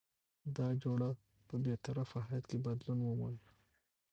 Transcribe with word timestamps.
دا 0.57 0.67
جوړه 0.83 1.09
په 1.47 1.55
بې 1.63 1.75
طرفه 1.85 2.19
حد 2.29 2.43
کې 2.49 2.57
بدلون 2.65 2.99
وموند؛ 3.03 3.41